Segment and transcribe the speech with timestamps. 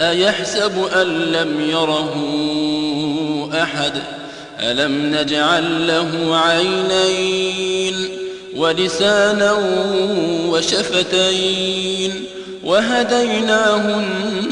[0.00, 2.14] أيحسب أن لم يره
[3.62, 3.92] أحد؟
[4.60, 8.08] ألم نجعل له عينين
[8.56, 9.56] ولسانا
[10.48, 12.24] وشفتين
[12.64, 14.00] وهديناه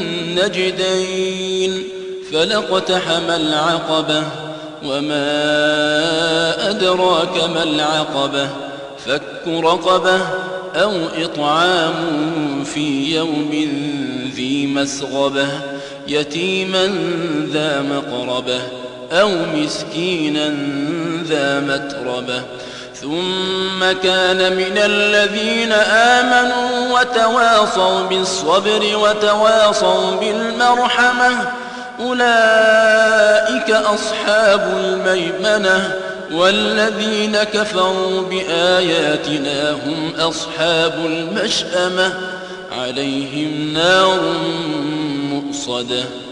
[0.00, 1.84] النجدين
[2.32, 4.22] فلقتحم العقبة
[4.84, 5.20] وما
[6.70, 8.48] أدراك ما العقبة؟
[9.06, 10.20] فك رقبة
[10.74, 11.94] أو إطعام
[12.64, 13.50] في يوم
[14.66, 15.48] مسغبة
[16.08, 16.86] يتيما
[17.52, 18.60] ذا مقربة
[19.12, 20.54] أو مسكينا
[21.24, 22.42] ذا متربة.
[22.94, 31.52] ثم كان من الذين آمنوا وتواصوا بالصبر وتواصوا بالمرحمة.
[32.00, 35.96] أولئك أصحاب الميمنة
[36.32, 42.37] والذين كفروا بآياتنا هم أصحاب المشأمة.
[42.88, 44.36] عليهم نار
[45.32, 46.27] مؤصدة.